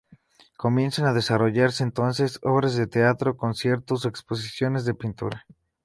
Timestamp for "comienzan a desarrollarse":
0.57-1.83